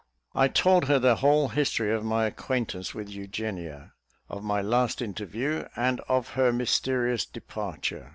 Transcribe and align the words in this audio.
I 0.33 0.47
told 0.47 0.85
her 0.85 0.97
the 0.97 1.17
whole 1.17 1.49
history 1.49 1.93
of 1.93 2.03
my 2.03 2.25
acquaintance 2.25 2.95
with 2.95 3.07
Eugenia, 3.11 3.93
of 4.29 4.43
my 4.43 4.59
last 4.59 4.99
interview, 4.99 5.67
and 5.75 5.99
of 6.09 6.29
her 6.29 6.51
mysterious 6.51 7.23
departure. 7.23 8.09